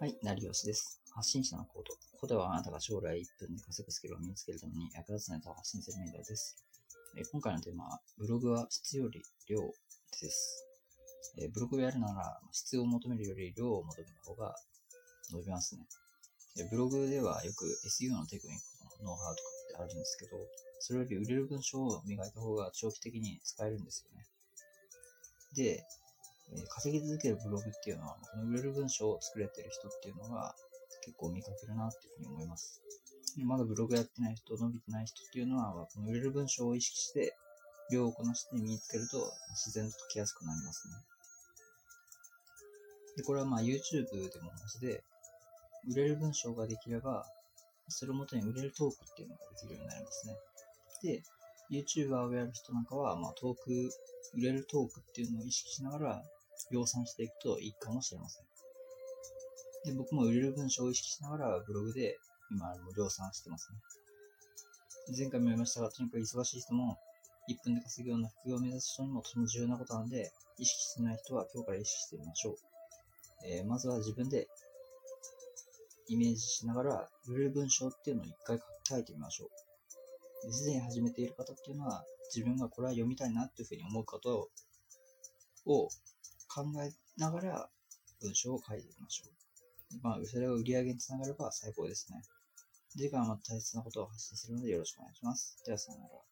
[0.00, 0.98] はい、成吉です。
[1.14, 1.92] 発信者のコード。
[1.92, 6.56] ここではあなたが将来1分で稼ぐスキルを身につけるために役立つネタを発信するメディアです。
[7.18, 10.66] え今回のテーマは、ブログは質より量です。
[11.36, 14.56] えブログをやるなら、質を求めるより量を求めた方が
[15.32, 15.84] 伸びますね。
[16.56, 20.38] えブログではよく SEO のテクニックのノウハウとかってあるんですけど、
[20.78, 24.24] それより売れる文章を磨いた方が長期的に使えるんですよね。
[25.54, 25.84] で、
[26.56, 30.54] え稼ぎ続けるブログっていうのは、この売れる文章を作れてる人っていうのが
[31.04, 32.80] 結構見かけるなっていうふうに思います。
[33.44, 37.36] まだブログやってない人、伸びてない人っていうのは、この売れる文章を意識して、
[37.92, 40.94] 量をこなして身につけると自然と書きやすくなりますね。
[43.16, 45.02] で、これはまあ YouTube でも同じで、
[45.88, 47.26] 売れる文章ができれば、
[47.88, 50.36] それをもとに売れるトークっていうのができるようになりますね。
[51.02, 51.22] で、
[51.70, 53.90] YouTuber をやる人なんかは、まあトーク、
[54.34, 56.24] 売れるトークっていうのを意識しながら、
[56.70, 58.44] 量産していくといいかもしれません。
[59.84, 62.18] で、僕も売れる文章を意識しながらブログで
[62.50, 63.78] 今量産してますね。
[65.16, 66.98] 前回も言いましたが、とにかく忙しい人も
[67.48, 72.56] 1分で稼ぐような副業を目指す人にもとても重要なことなので、意識してない人は今日から意識してみましょう。
[73.46, 74.48] えー、まずは自分で
[76.08, 79.48] イメージしながら、売れる文章っていうのを一回書いてみましょ
[80.46, 80.52] う。
[80.52, 82.04] すでに始めている方っていうのは、
[82.34, 84.48] 自分がこれは読みたいなっていうふうに思うこと
[85.66, 85.88] を
[86.52, 87.70] 考えながら
[88.20, 89.98] 文章を書いていきましょう。
[90.02, 92.22] まあ、それが売り上げにつながれば最高ですね。
[92.90, 95.62] 次回も大切なことを発信するのでよろしくお願いします。
[95.64, 96.29] では、さよなら。